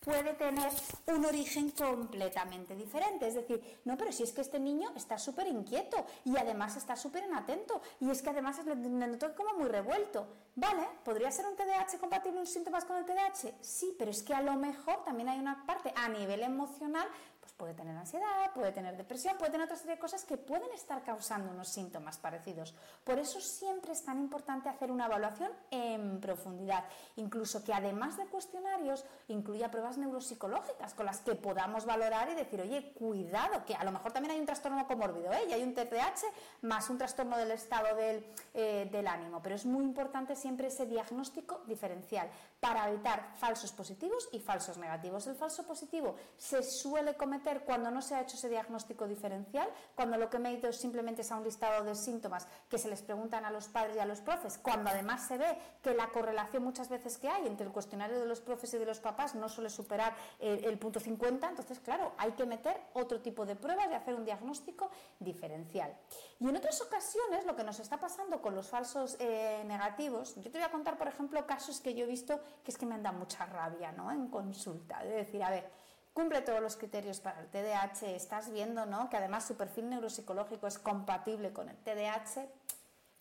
puede 0.00 0.32
tener 0.34 0.70
un 1.06 1.24
origen 1.24 1.70
completamente 1.70 2.74
diferente. 2.74 3.28
Es 3.28 3.34
decir, 3.34 3.80
no, 3.84 3.96
pero 3.96 4.12
si 4.12 4.22
es 4.22 4.32
que 4.32 4.40
este 4.40 4.58
niño 4.58 4.90
está 4.96 5.18
súper 5.18 5.46
inquieto 5.46 6.04
y 6.24 6.36
además 6.36 6.76
está 6.76 6.96
súper 6.96 7.24
inatento 7.24 7.80
y 8.00 8.10
es 8.10 8.22
que 8.22 8.30
además 8.30 8.60
le 8.64 8.74
noto 8.74 9.34
como 9.34 9.54
muy 9.58 9.68
revuelto. 9.68 10.26
Vale, 10.56 10.88
¿podría 11.04 11.30
ser 11.30 11.46
un 11.46 11.56
TDAH 11.56 11.98
compatible 11.98 12.40
en 12.40 12.46
síntomas 12.46 12.84
con 12.84 12.96
el 12.96 13.04
TDAH? 13.04 13.54
Sí, 13.60 13.94
pero 13.98 14.10
es 14.10 14.22
que 14.22 14.34
a 14.34 14.40
lo 14.40 14.54
mejor 14.54 15.04
también 15.04 15.28
hay 15.28 15.38
una 15.38 15.64
parte 15.66 15.92
a 15.94 16.08
nivel 16.08 16.42
emocional 16.42 17.06
pues 17.40 17.52
puede 17.54 17.74
tener 17.74 17.96
ansiedad, 17.96 18.52
puede 18.54 18.72
tener 18.72 18.96
depresión, 18.96 19.36
puede 19.38 19.50
tener 19.50 19.64
otra 19.64 19.76
serie 19.76 19.94
de 19.94 20.00
cosas 20.00 20.24
que 20.24 20.36
pueden 20.36 20.70
estar 20.72 21.02
causando 21.02 21.50
unos 21.50 21.68
síntomas 21.68 22.18
parecidos. 22.18 22.74
Por 23.04 23.18
eso 23.18 23.40
siempre 23.40 23.92
es 23.92 24.04
tan 24.04 24.18
importante 24.18 24.68
hacer 24.68 24.90
una 24.90 25.06
evaluación 25.06 25.50
en 25.70 26.20
profundidad, 26.20 26.84
incluso 27.16 27.64
que 27.64 27.72
además 27.72 28.16
de 28.16 28.26
cuestionarios 28.26 29.04
incluya 29.28 29.70
pruebas 29.70 29.98
neuropsicológicas 29.98 30.94
con 30.94 31.06
las 31.06 31.20
que 31.20 31.34
podamos 31.34 31.86
valorar 31.86 32.30
y 32.30 32.34
decir, 32.34 32.60
oye, 32.60 32.92
cuidado, 32.92 33.64
que 33.64 33.74
a 33.74 33.84
lo 33.84 33.92
mejor 33.92 34.12
también 34.12 34.34
hay 34.34 34.40
un 34.40 34.46
trastorno 34.46 34.86
comórbido, 34.86 35.32
¿eh? 35.32 35.46
y 35.48 35.52
hay 35.52 35.62
un 35.62 35.74
TDAH 35.74 36.26
más 36.62 36.90
un 36.90 36.98
trastorno 36.98 37.36
del 37.36 37.52
estado 37.52 37.96
del, 37.96 38.24
eh, 38.54 38.88
del 38.90 39.06
ánimo, 39.06 39.40
pero 39.42 39.54
es 39.54 39.64
muy 39.64 39.84
importante 39.84 40.36
siempre 40.36 40.68
ese 40.68 40.86
diagnóstico 40.86 41.62
diferencial 41.66 42.28
para 42.58 42.88
evitar 42.88 43.32
falsos 43.36 43.72
positivos 43.72 44.28
y 44.32 44.40
falsos 44.40 44.76
negativos. 44.76 45.26
El 45.26 45.36
falso 45.36 45.66
positivo 45.66 46.16
se 46.36 46.62
suele 46.62 47.14
cometer 47.30 47.54
meter 47.54 47.64
cuando 47.64 47.90
no 47.90 48.02
se 48.02 48.16
ha 48.16 48.22
hecho 48.22 48.36
ese 48.36 48.48
diagnóstico 48.48 49.06
diferencial, 49.06 49.68
cuando 49.94 50.18
lo 50.18 50.28
que 50.28 50.38
me 50.38 50.50
he 50.50 50.54
ido 50.54 50.72
simplemente 50.72 51.22
es 51.22 51.30
a 51.30 51.36
un 51.36 51.44
listado 51.44 51.84
de 51.84 51.94
síntomas 51.94 52.48
que 52.68 52.76
se 52.76 52.88
les 52.88 53.02
preguntan 53.02 53.44
a 53.44 53.50
los 53.50 53.68
padres 53.68 53.96
y 53.96 53.98
a 54.00 54.04
los 54.04 54.20
profes, 54.20 54.58
cuando 54.58 54.90
además 54.90 55.26
se 55.26 55.38
ve 55.38 55.58
que 55.80 55.94
la 55.94 56.08
correlación 56.08 56.64
muchas 56.64 56.88
veces 56.88 57.18
que 57.18 57.28
hay 57.28 57.46
entre 57.46 57.66
el 57.66 57.72
cuestionario 57.72 58.18
de 58.18 58.26
los 58.26 58.40
profes 58.40 58.74
y 58.74 58.78
de 58.78 58.84
los 58.84 58.98
papás 58.98 59.34
no 59.34 59.48
suele 59.48 59.70
superar 59.70 60.14
el, 60.40 60.64
el 60.64 60.78
punto 60.78 60.98
50, 60.98 61.48
entonces 61.48 61.78
claro, 61.78 62.12
hay 62.18 62.32
que 62.32 62.44
meter 62.46 62.80
otro 62.94 63.20
tipo 63.20 63.46
de 63.46 63.54
pruebas 63.54 63.86
y 63.90 63.94
hacer 63.94 64.14
un 64.14 64.24
diagnóstico 64.24 64.90
diferencial. 65.20 65.94
Y 66.40 66.48
en 66.48 66.56
otras 66.56 66.80
ocasiones 66.80 67.46
lo 67.46 67.54
que 67.54 67.62
nos 67.62 67.78
está 67.78 67.98
pasando 67.98 68.42
con 68.42 68.54
los 68.56 68.68
falsos 68.68 69.16
eh, 69.20 69.62
negativos, 69.66 70.34
yo 70.36 70.50
te 70.50 70.58
voy 70.58 70.62
a 70.62 70.70
contar 70.70 70.98
por 70.98 71.06
ejemplo 71.06 71.46
casos 71.46 71.80
que 71.80 71.94
yo 71.94 72.04
he 72.04 72.08
visto 72.08 72.40
que 72.64 72.72
es 72.72 72.78
que 72.78 72.86
me 72.86 72.96
han 72.96 73.02
dado 73.02 73.18
mucha 73.18 73.46
rabia 73.46 73.92
¿no? 73.92 74.10
en 74.10 74.28
consulta, 74.28 75.02
de 75.04 75.10
decir, 75.10 75.42
a 75.42 75.50
ver, 75.50 75.79
cumple 76.12 76.42
todos 76.42 76.60
los 76.60 76.76
criterios 76.76 77.20
para 77.20 77.40
el 77.40 77.48
TDAH, 77.48 78.14
estás 78.14 78.50
viendo 78.50 78.86
¿no? 78.86 79.08
que 79.10 79.16
además 79.16 79.46
su 79.46 79.56
perfil 79.56 79.90
neuropsicológico 79.90 80.66
es 80.66 80.78
compatible 80.78 81.52
con 81.52 81.68
el 81.68 81.76
TDAH, 81.76 82.46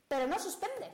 pero 0.08 0.28
no 0.28 0.40
suspende. 0.40 0.92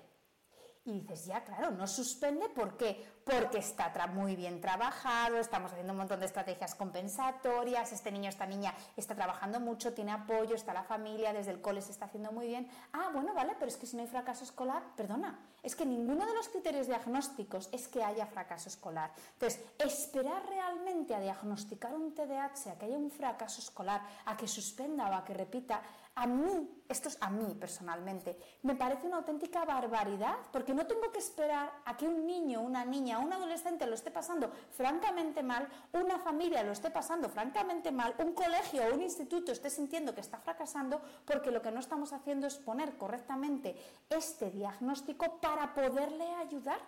Y 0.87 0.99
dices, 0.99 1.25
ya, 1.25 1.43
claro, 1.43 1.71
no 1.71 1.87
suspende, 1.87 2.47
¿por 2.49 2.77
qué? 2.77 3.03
Porque 3.23 3.57
está 3.57 3.91
muy 4.05 4.35
bien 4.35 4.61
trabajado, 4.61 5.37
estamos 5.37 5.71
haciendo 5.71 5.93
un 5.93 5.97
montón 5.97 6.19
de 6.19 6.27
estrategias 6.27 6.75
compensatorias, 6.75 7.91
este 7.91 8.11
niño, 8.11 8.29
esta 8.29 8.45
niña 8.45 8.71
está 8.95 9.15
trabajando 9.15 9.59
mucho, 9.59 9.95
tiene 9.95 10.11
apoyo, 10.11 10.53
está 10.53 10.75
la 10.75 10.83
familia, 10.83 11.33
desde 11.33 11.49
el 11.49 11.59
cole 11.59 11.81
se 11.81 11.91
está 11.91 12.05
haciendo 12.05 12.31
muy 12.31 12.45
bien. 12.45 12.69
Ah, 12.93 13.09
bueno, 13.11 13.33
vale, 13.33 13.55
pero 13.57 13.65
es 13.65 13.77
que 13.77 13.87
si 13.87 13.95
no 13.95 14.03
hay 14.03 14.07
fracaso 14.07 14.43
escolar, 14.43 14.83
perdona, 14.95 15.39
es 15.63 15.75
que 15.75 15.87
ninguno 15.87 16.23
de 16.23 16.35
los 16.35 16.49
criterios 16.49 16.85
diagnósticos 16.85 17.67
es 17.71 17.87
que 17.87 18.03
haya 18.03 18.27
fracaso 18.27 18.69
escolar. 18.69 19.11
Entonces, 19.33 19.59
esperar 19.79 20.45
realmente 20.47 21.15
a 21.15 21.19
diagnosticar 21.19 21.95
un 21.95 22.13
TDAH, 22.13 22.73
a 22.73 22.77
que 22.77 22.85
haya 22.85 22.97
un 22.97 23.09
fracaso 23.09 23.59
escolar, 23.59 24.03
a 24.25 24.37
que 24.37 24.47
suspenda 24.47 25.09
o 25.09 25.15
a 25.15 25.25
que 25.25 25.33
repita, 25.33 25.81
a 26.15 26.27
mí, 26.27 26.81
esto 26.87 27.09
es 27.09 27.17
a 27.19 27.29
mí 27.29 27.55
personalmente, 27.59 28.37
me 28.63 28.75
parece 28.75 29.05
una 29.05 29.17
auténtica 29.17 29.65
barbaridad, 29.65 30.37
porque 30.51 30.73
no 30.73 30.87
tengo 30.87 31.11
que 31.11 31.19
esperar 31.19 31.71
a 31.83 31.97
que 31.97 32.07
un 32.07 32.25
niño, 32.25 32.61
una 32.61 32.85
niña, 32.85 33.19
un 33.19 33.33
adolescente 33.33 33.85
lo 33.85 33.95
esté 33.95 34.11
pasando 34.11 34.49
francamente 34.71 35.43
mal, 35.43 35.67
una 35.91 36.17
familia 36.19 36.63
lo 36.63 36.71
esté 36.71 36.89
pasando 36.89 37.27
francamente 37.27 37.91
mal, 37.91 38.15
un 38.19 38.33
colegio 38.33 38.83
o 38.83 38.95
un 38.95 39.01
instituto 39.01 39.51
esté 39.51 39.69
sintiendo 39.69 40.15
que 40.15 40.21
está 40.21 40.37
fracasando, 40.37 41.01
porque 41.25 41.51
lo 41.51 41.61
que 41.61 41.71
no 41.71 41.81
estamos 41.81 42.13
haciendo 42.13 42.47
es 42.47 42.55
poner 42.55 42.97
correctamente 42.97 43.75
este 44.09 44.49
diagnóstico 44.51 45.41
para 45.41 45.73
poderle 45.73 46.33
ayudar. 46.35 46.79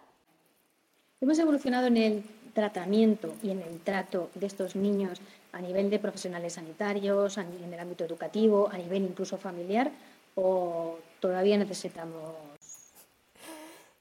Hemos 1.19 1.39
evolucionado 1.39 1.87
en 1.87 1.97
el 1.97 2.23
tratamiento 2.53 3.33
y 3.41 3.49
en 3.49 3.61
el 3.61 3.79
trato 3.79 4.29
de 4.35 4.45
estos 4.45 4.75
niños 4.75 5.19
a 5.51 5.59
nivel 5.59 5.89
de 5.89 5.97
profesionales 5.97 6.53
sanitarios, 6.53 7.39
en 7.39 7.73
el 7.73 7.79
ámbito 7.79 8.05
educativo, 8.05 8.69
a 8.71 8.77
nivel 8.77 9.01
incluso 9.01 9.35
familiar, 9.37 9.89
o 10.35 10.99
todavía 11.19 11.57
necesitamos 11.57 12.35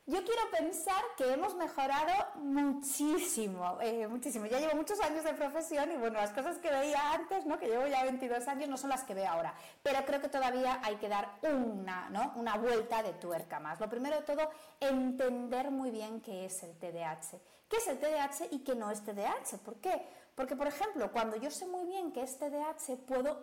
yo 0.06 0.22
quiero 0.24 0.42
pensar 0.52 1.02
que 1.16 1.32
hemos 1.32 1.56
mejorado 1.56 2.12
muchísimo, 2.36 3.78
eh, 3.80 4.06
muchísimo. 4.06 4.46
Ya 4.46 4.60
llevo 4.60 4.76
muchos 4.76 5.00
años 5.00 5.24
de 5.24 5.34
profesión 5.34 5.90
y 5.90 5.96
bueno, 5.96 6.20
las 6.20 6.30
cosas 6.30 6.58
que 6.58 6.70
veía 6.70 7.12
antes, 7.12 7.44
¿no? 7.44 7.58
que 7.58 7.66
llevo 7.66 7.88
ya 7.88 8.04
22 8.04 8.46
años, 8.46 8.68
no 8.68 8.76
son 8.76 8.90
las 8.90 9.02
que 9.02 9.14
veo 9.14 9.28
ahora. 9.28 9.52
Pero 9.82 10.04
creo 10.06 10.20
que 10.20 10.28
todavía 10.28 10.80
hay 10.84 10.94
que 10.96 11.08
dar 11.08 11.38
una, 11.42 12.08
¿no? 12.10 12.32
una 12.36 12.56
vuelta 12.56 13.02
de 13.02 13.14
tuerca 13.14 13.58
más. 13.58 13.80
Lo 13.80 13.90
primero 13.90 14.14
de 14.14 14.22
todo, 14.22 14.48
entender 14.78 15.72
muy 15.72 15.90
bien 15.90 16.20
qué 16.20 16.44
es 16.44 16.62
el 16.62 16.78
TDAH. 16.78 17.40
¿Qué 17.68 17.78
es 17.78 17.88
el 17.88 17.98
TDAH 17.98 18.46
y 18.52 18.60
qué 18.60 18.76
no 18.76 18.92
es 18.92 19.02
TDAH? 19.02 19.58
¿Por 19.64 19.80
qué? 19.80 20.06
Porque, 20.36 20.54
por 20.54 20.68
ejemplo, 20.68 21.10
cuando 21.10 21.36
yo 21.36 21.50
sé 21.50 21.66
muy 21.66 21.84
bien 21.84 22.12
qué 22.12 22.22
es 22.22 22.38
TDAH, 22.38 22.96
puedo 23.08 23.40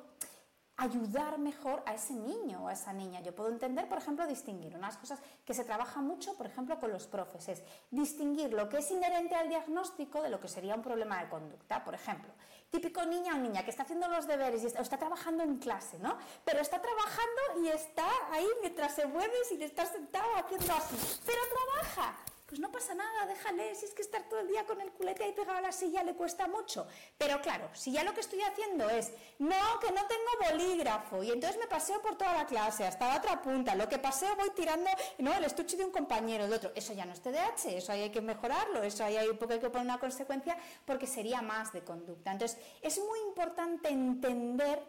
ayudar 0.83 1.39
mejor 1.39 1.81
a 1.85 1.93
ese 1.93 2.13
niño 2.13 2.65
o 2.65 2.67
a 2.67 2.73
esa 2.73 2.91
niña. 2.91 3.21
Yo 3.21 3.33
puedo 3.33 3.49
entender, 3.49 3.87
por 3.87 3.97
ejemplo, 3.97 4.27
distinguir 4.27 4.75
unas 4.75 4.97
cosas 4.97 5.19
que 5.45 5.53
se 5.53 5.63
trabaja 5.63 6.01
mucho, 6.01 6.35
por 6.35 6.45
ejemplo, 6.45 6.77
con 6.79 6.91
los 6.91 7.07
profes, 7.07 7.47
es 7.47 7.63
distinguir 7.89 8.51
lo 8.53 8.67
que 8.67 8.79
es 8.79 8.91
inherente 8.91 9.35
al 9.35 9.47
diagnóstico 9.47 10.21
de 10.21 10.29
lo 10.29 10.39
que 10.39 10.49
sería 10.49 10.75
un 10.75 10.81
problema 10.81 11.23
de 11.23 11.29
conducta. 11.29 11.83
Por 11.83 11.95
ejemplo, 11.95 12.31
típico 12.69 13.05
niña 13.05 13.35
o 13.35 13.37
niña 13.37 13.63
que 13.63 13.71
está 13.71 13.83
haciendo 13.83 14.09
los 14.09 14.27
deberes 14.27 14.61
y 14.63 14.67
está, 14.67 14.81
está 14.81 14.97
trabajando 14.97 15.43
en 15.43 15.57
clase, 15.57 15.97
¿no? 15.99 16.17
Pero 16.43 16.59
está 16.59 16.81
trabajando 16.81 17.63
y 17.63 17.69
está 17.69 18.07
ahí 18.31 18.47
mientras 18.61 18.93
se 18.93 19.05
mueve 19.05 19.35
sin 19.47 19.61
estar 19.61 19.87
sentado 19.87 20.35
haciendo 20.35 20.73
así. 20.73 20.95
Pero 21.25 21.39
trabaja 21.47 22.17
pues 22.45 22.59
no 22.59 22.71
pasa 22.71 22.93
nada, 22.93 23.25
déjale, 23.25 23.73
si 23.75 23.85
es 23.85 23.93
que 23.93 24.01
estar 24.01 24.27
todo 24.27 24.41
el 24.41 24.47
día 24.47 24.65
con 24.65 24.79
el 24.81 24.91
culete 24.91 25.23
ahí 25.23 25.31
pegado 25.31 25.57
a 25.57 25.61
la 25.61 25.71
silla 25.71 26.03
le 26.03 26.13
cuesta 26.13 26.47
mucho. 26.47 26.85
Pero 27.17 27.41
claro, 27.41 27.69
si 27.73 27.91
ya 27.91 28.03
lo 28.03 28.13
que 28.13 28.19
estoy 28.19 28.41
haciendo 28.41 28.89
es, 28.89 29.11
no, 29.39 29.79
que 29.79 29.91
no 29.91 30.01
tengo 30.07 30.51
bolígrafo, 30.51 31.23
y 31.23 31.31
entonces 31.31 31.59
me 31.59 31.67
paseo 31.67 32.01
por 32.01 32.17
toda 32.17 32.33
la 32.33 32.45
clase, 32.45 32.85
hasta 32.85 33.07
la 33.07 33.17
otra 33.17 33.41
punta, 33.41 33.75
lo 33.75 33.87
que 33.87 33.97
paseo 33.97 34.35
voy 34.35 34.49
tirando, 34.51 34.89
no, 35.19 35.33
el 35.33 35.43
estuche 35.45 35.77
de 35.77 35.85
un 35.85 35.91
compañero, 35.91 36.47
de 36.47 36.55
otro, 36.55 36.71
eso 36.75 36.93
ya 36.93 37.05
no 37.05 37.13
es 37.13 37.21
TDAH, 37.21 37.77
eso 37.77 37.91
ahí 37.91 38.01
hay 38.03 38.11
que 38.11 38.21
mejorarlo, 38.21 38.83
eso 38.83 39.03
ahí 39.03 39.17
hay 39.17 39.29
un 39.29 39.37
poco 39.37 39.53
hay 39.53 39.59
que 39.59 39.69
poner 39.69 39.85
una 39.85 39.99
consecuencia, 39.99 40.57
porque 40.85 41.07
sería 41.07 41.41
más 41.41 41.71
de 41.71 41.83
conducta. 41.83 42.31
Entonces, 42.31 42.57
es 42.81 42.99
muy 42.99 43.19
importante 43.19 43.89
entender 43.89 44.83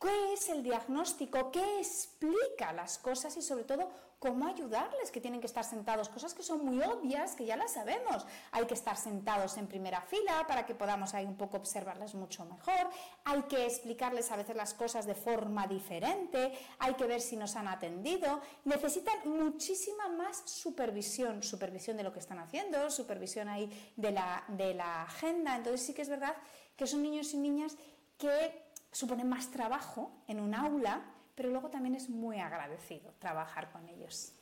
qué 0.00 0.32
es 0.32 0.48
el 0.48 0.62
diagnóstico, 0.62 1.50
qué 1.50 1.78
explica 1.78 2.72
las 2.72 2.98
cosas 2.98 3.36
y 3.36 3.42
sobre 3.42 3.64
todo 3.64 3.90
cómo 4.20 4.46
ayudarles, 4.46 5.10
que 5.10 5.20
tienen 5.20 5.40
que 5.40 5.46
estar 5.46 5.64
sentados, 5.64 6.10
cosas 6.10 6.34
que 6.34 6.42
son 6.42 6.62
muy 6.62 6.82
obvias, 6.84 7.34
que 7.34 7.46
ya 7.46 7.56
las 7.56 7.72
sabemos. 7.72 8.26
Hay 8.52 8.66
que 8.66 8.74
estar 8.74 8.96
sentados 8.96 9.56
en 9.56 9.66
primera 9.66 10.02
fila 10.02 10.46
para 10.46 10.66
que 10.66 10.74
podamos 10.74 11.14
ahí 11.14 11.24
un 11.24 11.38
poco 11.38 11.56
observarles 11.56 12.14
mucho 12.14 12.44
mejor, 12.44 12.90
hay 13.24 13.42
que 13.44 13.64
explicarles 13.64 14.30
a 14.30 14.36
veces 14.36 14.56
las 14.56 14.74
cosas 14.74 15.06
de 15.06 15.14
forma 15.14 15.66
diferente, 15.66 16.52
hay 16.78 16.94
que 16.94 17.06
ver 17.06 17.22
si 17.22 17.36
nos 17.36 17.56
han 17.56 17.66
atendido, 17.66 18.42
necesitan 18.64 19.20
muchísima 19.24 20.08
más 20.08 20.42
supervisión, 20.44 21.42
supervisión 21.42 21.96
de 21.96 22.02
lo 22.02 22.12
que 22.12 22.18
están 22.18 22.40
haciendo, 22.40 22.90
supervisión 22.90 23.48
ahí 23.48 23.70
de 23.96 24.12
la, 24.12 24.44
de 24.48 24.74
la 24.74 25.04
agenda. 25.04 25.56
Entonces 25.56 25.86
sí 25.86 25.94
que 25.94 26.02
es 26.02 26.10
verdad 26.10 26.36
que 26.76 26.86
son 26.86 27.02
niños 27.02 27.32
y 27.32 27.38
niñas 27.38 27.74
que 28.18 28.69
supone 28.92 29.24
más 29.24 29.50
trabajo 29.50 30.10
en 30.26 30.40
un 30.40 30.54
aula, 30.54 31.02
pero 31.34 31.50
luego 31.50 31.68
también 31.68 31.94
es 31.94 32.08
muy 32.08 32.38
agradecido 32.38 33.12
trabajar 33.18 33.70
con 33.70 33.88
ellos. 33.88 34.32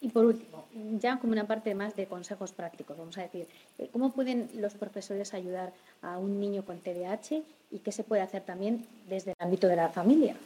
Y 0.00 0.08
por 0.10 0.26
último, 0.26 0.66
ya 0.98 1.18
como 1.18 1.32
una 1.32 1.46
parte 1.46 1.74
más 1.74 1.96
de 1.96 2.06
consejos 2.06 2.52
prácticos, 2.52 2.98
vamos 2.98 3.16
a 3.16 3.22
decir, 3.22 3.48
eh, 3.78 3.88
¿cómo 3.90 4.12
pueden 4.12 4.50
los 4.56 4.74
profesores 4.74 5.32
ayudar 5.32 5.72
a 6.02 6.18
un 6.18 6.38
niño 6.38 6.64
con 6.64 6.78
TDAH 6.78 7.42
y 7.70 7.78
qué 7.78 7.90
se 7.90 8.04
puede 8.04 8.20
hacer 8.20 8.42
también 8.42 8.86
desde 9.08 9.30
el 9.30 9.36
ámbito 9.38 9.66
de 9.66 9.76
la 9.76 9.88
familia? 9.88 10.36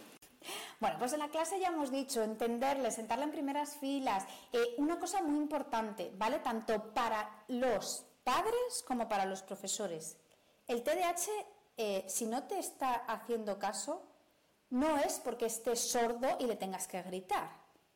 Bueno, 0.78 0.96
pues 1.00 1.12
en 1.12 1.18
la 1.18 1.28
clase 1.28 1.58
ya 1.58 1.68
hemos 1.68 1.90
dicho, 1.90 2.22
entenderle, 2.22 2.92
sentarle 2.92 3.24
en 3.24 3.32
primeras 3.32 3.76
filas. 3.78 4.24
Eh, 4.52 4.74
una 4.78 5.00
cosa 5.00 5.22
muy 5.22 5.36
importante, 5.36 6.12
¿vale? 6.16 6.38
Tanto 6.38 6.94
para 6.94 7.28
los 7.48 8.04
padres 8.22 8.84
como 8.86 9.08
para 9.08 9.26
los 9.26 9.42
profesores. 9.42 10.18
El 10.68 10.82
TDAH 10.82 11.30
eh, 11.78 12.04
si 12.08 12.26
no 12.26 12.42
te 12.42 12.58
está 12.58 12.92
haciendo 13.06 13.58
caso, 13.58 14.02
no 14.70 14.98
es 14.98 15.20
porque 15.20 15.46
estés 15.46 15.80
sordo 15.80 16.28
y 16.40 16.46
le 16.46 16.56
tengas 16.56 16.88
que 16.88 17.00
gritar, 17.02 17.48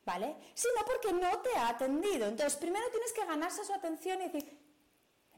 ¿vale? 0.05 0.37
Sino 0.55 0.85
porque 0.87 1.13
no 1.13 1.39
te 1.41 1.51
ha 1.57 1.69
atendido. 1.69 2.27
Entonces, 2.27 2.57
primero 2.57 2.89
tienes 2.91 3.13
que 3.13 3.27
ganarse 3.27 3.65
su 3.65 3.73
atención 3.73 4.21
y 4.21 4.29
decir, 4.29 4.59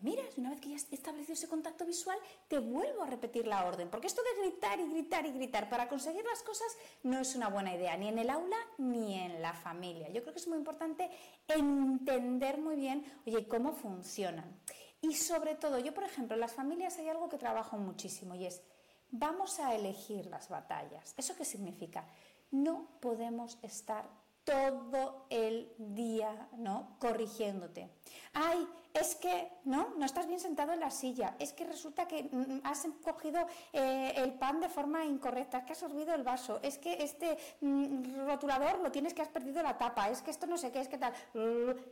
mira, 0.03 0.23
una 0.37 0.51
vez 0.51 0.61
que 0.61 0.69
ya 0.69 0.77
he 0.77 0.95
establecido 0.95 1.33
ese 1.33 1.49
contacto 1.49 1.87
visual, 1.87 2.19
te 2.47 2.59
vuelvo 2.59 3.03
a 3.03 3.07
repetir 3.07 3.47
la 3.47 3.65
orden. 3.67 3.89
Porque 3.89 4.09
esto 4.09 4.23
de 4.23 4.43
gritar 4.43 4.79
y 4.79 4.91
gritar 4.91 5.25
y 5.25 5.33
gritar 5.33 5.71
para 5.71 5.89
conseguir 5.89 6.25
las 6.27 6.43
cosas 6.43 6.69
no 7.03 7.19
es 7.19 7.35
una 7.35 7.49
buena 7.49 7.75
idea, 7.75 7.97
ni 7.97 8.09
en 8.09 8.19
el 8.19 8.29
aula 8.29 8.59
ni 8.77 9.19
en 9.19 9.41
la 9.41 9.55
familia. 9.55 10.11
Yo 10.11 10.21
creo 10.21 10.35
que 10.35 10.41
es 10.41 10.49
muy 10.49 10.59
importante 10.59 11.11
entender 11.49 12.59
muy 12.59 12.77
bien, 12.77 13.11
oye, 13.27 13.49
cómo 13.49 13.73
funcionan. 13.73 14.61
Y 15.05 15.13
sobre 15.13 15.55
todo, 15.55 15.79
yo 15.79 15.93
por 15.93 16.05
ejemplo, 16.05 16.35
en 16.35 16.41
las 16.41 16.55
familias 16.55 16.97
hay 16.97 17.11
algo 17.11 17.29
que 17.29 17.37
trabajo 17.37 17.77
muchísimo 17.77 18.35
y 18.35 18.47
es, 18.47 18.63
vamos 19.11 19.61
a 19.61 19.75
elegir 19.75 20.25
las 20.25 20.49
batallas. 20.49 21.13
¿Eso 21.19 21.37
qué 21.37 21.45
significa? 21.45 22.07
No 22.51 22.89
podemos 23.01 23.59
estar 23.61 24.09
todo 24.45 25.27
el 25.29 25.71
día, 25.77 26.49
¿no? 26.57 26.97
Corrigiéndote. 27.01 27.91
Ay, 28.33 28.67
es 28.95 29.17
que, 29.17 29.51
¿no? 29.65 29.93
No 29.99 30.07
estás 30.07 30.29
bien 30.29 30.39
sentado 30.39 30.73
en 30.73 30.79
la 30.79 30.91
silla. 30.93 31.35
Es 31.41 31.53
que 31.53 31.65
resulta 31.65 32.07
que 32.07 32.23
mm, 32.23 32.37
mm, 32.37 32.61
has 32.63 32.87
cogido 33.03 33.45
eh, 33.73 34.13
el 34.17 34.35
pan 34.35 34.61
de 34.61 34.69
forma 34.69 35.05
incorrecta. 35.05 35.59
Es 35.59 35.65
que 35.65 35.73
has 35.73 35.83
olvidado 35.83 36.17
el 36.17 36.23
vaso. 36.23 36.61
Es 36.63 36.79
que 36.79 37.03
este 37.03 37.37
mm, 37.61 38.25
rotulador 38.25 38.79
lo 38.79 38.93
tienes 38.93 39.13
que 39.13 39.21
has 39.21 39.29
perdido 39.29 39.65
la 39.65 39.77
tapa. 39.77 40.09
Es 40.11 40.23
que 40.23 40.31
esto 40.31 40.47
no 40.47 40.57
sé 40.57 40.71
qué, 40.71 40.81
es 40.81 40.87
que 40.87 40.99
tal. 40.99 41.13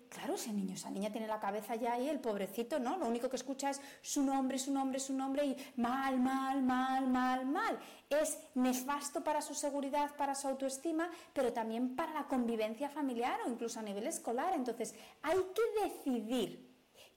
Claro, 0.08 0.34
ese 0.34 0.52
niño, 0.52 0.74
esa 0.74 0.90
niña 0.90 1.10
tiene 1.10 1.26
la 1.26 1.40
cabeza 1.40 1.74
ya 1.74 1.94
ahí, 1.94 2.08
el 2.08 2.20
pobrecito, 2.20 2.78
¿no? 2.78 2.96
Lo 2.96 3.08
único 3.08 3.28
que 3.28 3.36
escucha 3.36 3.70
es 3.70 3.80
su 4.00 4.22
nombre, 4.22 4.56
su 4.60 4.72
nombre, 4.72 5.00
su 5.00 5.12
nombre 5.12 5.44
y 5.44 5.56
mal, 5.76 6.20
mal, 6.20 6.62
mal, 6.62 7.08
mal, 7.08 7.44
mal. 7.46 7.80
Es 8.08 8.38
nefasto 8.54 9.24
para 9.24 9.42
su 9.42 9.54
seguridad, 9.54 10.14
para 10.14 10.36
su 10.36 10.46
autoestima, 10.46 11.10
pero 11.32 11.52
también 11.52 11.96
para 11.96 12.14
la 12.14 12.28
convivencia 12.28 12.88
familiar 12.88 13.40
o 13.44 13.50
incluso 13.50 13.80
a 13.80 13.82
nivel 13.82 14.06
escolar. 14.06 14.54
Entonces, 14.54 14.94
hay 15.22 15.38
que 15.52 15.88
decidir 15.88 16.71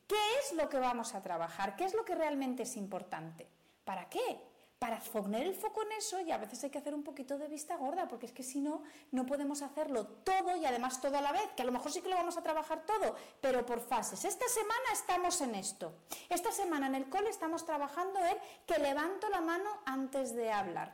¿Qué 0.07 0.39
es 0.43 0.53
lo 0.53 0.69
que 0.69 0.77
vamos 0.77 1.13
a 1.15 1.21
trabajar? 1.21 1.75
¿Qué 1.75 1.85
es 1.85 1.93
lo 1.93 2.05
que 2.05 2.15
realmente 2.15 2.63
es 2.63 2.77
importante? 2.77 3.47
¿Para 3.83 4.09
qué? 4.09 4.41
para 4.79 5.00
poner 5.00 5.47
el 5.47 5.55
foco 5.55 5.81
en 5.83 5.93
eso 5.93 6.19
y 6.19 6.31
a 6.31 6.38
veces 6.38 6.63
hay 6.63 6.69
que 6.69 6.77
hacer 6.77 6.93
un 6.93 7.03
poquito 7.03 7.38
de 7.38 7.47
vista 7.47 7.77
gorda, 7.77 8.07
porque 8.07 8.25
es 8.25 8.31
que 8.31 8.43
si 8.43 8.59
no, 8.59 8.83
no 9.12 9.25
podemos 9.25 9.62
hacerlo 9.62 10.05
todo 10.05 10.55
y 10.57 10.65
además 10.65 11.01
todo 11.01 11.17
a 11.17 11.21
la 11.21 11.31
vez, 11.31 11.50
que 11.55 11.62
a 11.62 11.65
lo 11.65 11.71
mejor 11.71 11.91
sí 11.91 12.01
que 12.01 12.09
lo 12.09 12.15
vamos 12.15 12.38
a 12.38 12.43
trabajar 12.43 12.85
todo, 12.85 13.15
pero 13.41 13.65
por 13.65 13.79
fases. 13.79 14.25
Esta 14.25 14.47
semana 14.47 14.85
estamos 14.93 15.39
en 15.41 15.55
esto. 15.55 15.93
Esta 16.29 16.51
semana 16.51 16.88
en 16.88 16.95
el 16.95 17.09
cole 17.09 17.29
estamos 17.29 17.65
trabajando 17.65 18.19
en 18.25 18.38
que 18.67 18.77
levanto 18.77 19.29
la 19.29 19.41
mano 19.41 19.69
antes 19.85 20.35
de 20.35 20.51
hablar. 20.51 20.93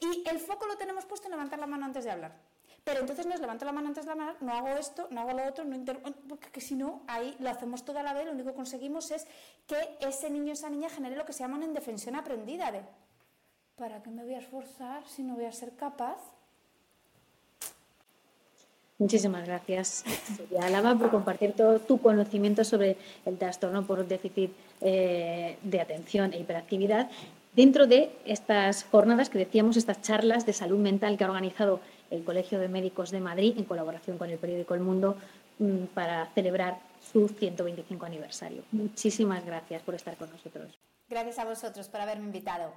Y 0.00 0.28
el 0.28 0.38
foco 0.40 0.66
lo 0.66 0.76
tenemos 0.76 1.06
puesto 1.06 1.28
en 1.28 1.32
levantar 1.32 1.58
la 1.58 1.66
mano 1.66 1.86
antes 1.86 2.04
de 2.04 2.10
hablar. 2.10 2.36
Pero 2.86 3.00
entonces 3.00 3.26
no 3.26 3.34
es 3.34 3.40
levanto 3.40 3.64
la 3.64 3.72
mano 3.72 3.88
antes 3.88 4.06
de 4.06 4.12
hablar, 4.12 4.36
no 4.40 4.52
hago 4.52 4.68
esto, 4.68 5.08
no 5.10 5.22
hago 5.22 5.32
lo 5.32 5.44
otro, 5.44 5.64
no 5.64 5.76
porque 6.28 6.60
si 6.60 6.76
no, 6.76 7.02
ahí 7.08 7.34
lo 7.40 7.50
hacemos 7.50 7.84
toda 7.84 8.04
la 8.04 8.14
vez, 8.14 8.26
lo 8.26 8.30
único 8.30 8.50
que 8.50 8.54
conseguimos 8.54 9.10
es 9.10 9.26
que 9.66 9.76
ese 9.98 10.30
niño 10.30 10.50
o 10.50 10.52
esa 10.52 10.70
niña 10.70 10.88
genere 10.88 11.16
lo 11.16 11.24
que 11.24 11.32
se 11.32 11.40
llama 11.40 11.56
una 11.56 11.64
indefensión 11.64 12.14
aprendida 12.14 12.70
de 12.70 12.82
¿para 13.76 14.00
qué 14.04 14.10
me 14.10 14.22
voy 14.22 14.34
a 14.34 14.38
esforzar 14.38 15.02
si 15.08 15.24
no 15.24 15.34
voy 15.34 15.46
a 15.46 15.52
ser 15.52 15.74
capaz? 15.74 16.18
Muchísimas 18.98 19.44
gracias, 19.44 20.04
Alaba, 20.62 20.94
por 20.94 21.10
compartir 21.10 21.54
todo 21.54 21.80
tu 21.80 22.00
conocimiento 22.00 22.62
sobre 22.62 22.98
el 23.24 23.36
trastorno 23.36 23.84
por 23.84 24.06
déficit 24.06 24.52
eh, 24.80 25.58
de 25.60 25.80
atención 25.80 26.32
e 26.32 26.38
hiperactividad 26.38 27.10
dentro 27.56 27.88
de 27.88 28.12
estas 28.26 28.84
jornadas 28.84 29.28
que 29.28 29.38
decíamos, 29.38 29.76
estas 29.76 30.02
charlas 30.02 30.46
de 30.46 30.52
salud 30.52 30.78
mental 30.78 31.16
que 31.16 31.24
ha 31.24 31.28
organizado 31.28 31.80
el 32.10 32.24
Colegio 32.24 32.58
de 32.58 32.68
Médicos 32.68 33.10
de 33.10 33.20
Madrid 33.20 33.54
en 33.56 33.64
colaboración 33.64 34.18
con 34.18 34.30
el 34.30 34.38
periódico 34.38 34.74
El 34.74 34.80
Mundo 34.80 35.16
mm, 35.58 35.84
para 35.94 36.26
celebrar 36.34 36.78
su 37.12 37.28
125 37.28 38.06
aniversario. 38.06 38.62
Muchísimas 38.72 39.44
gracias 39.44 39.82
por 39.82 39.94
estar 39.94 40.16
con 40.16 40.30
nosotros. 40.30 40.78
Gracias 41.08 41.38
a 41.38 41.44
vosotros 41.44 41.88
por 41.88 42.00
haberme 42.00 42.24
invitado. 42.24 42.72